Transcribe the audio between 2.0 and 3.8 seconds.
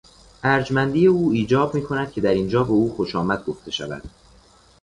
که در اینجا به او خوشآمد گفته